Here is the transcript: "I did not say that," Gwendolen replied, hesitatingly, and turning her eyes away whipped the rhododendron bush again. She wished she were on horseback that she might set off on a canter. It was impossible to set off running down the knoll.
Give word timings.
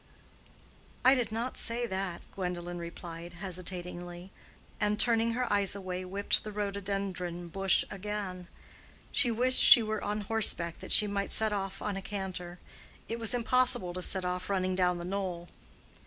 "I 1.05 1.13
did 1.13 1.31
not 1.31 1.59
say 1.59 1.85
that," 1.85 2.23
Gwendolen 2.33 2.79
replied, 2.79 3.33
hesitatingly, 3.33 4.31
and 4.79 4.99
turning 4.99 5.33
her 5.33 5.53
eyes 5.53 5.75
away 5.75 6.03
whipped 6.05 6.43
the 6.43 6.51
rhododendron 6.51 7.49
bush 7.49 7.85
again. 7.91 8.47
She 9.11 9.29
wished 9.29 9.59
she 9.59 9.83
were 9.83 10.03
on 10.03 10.21
horseback 10.21 10.79
that 10.79 10.91
she 10.91 11.05
might 11.05 11.31
set 11.31 11.53
off 11.53 11.83
on 11.83 11.95
a 11.97 12.01
canter. 12.01 12.57
It 13.07 13.19
was 13.19 13.35
impossible 13.35 13.93
to 13.93 14.01
set 14.01 14.25
off 14.25 14.49
running 14.49 14.73
down 14.73 14.97
the 14.97 15.05
knoll. 15.05 15.49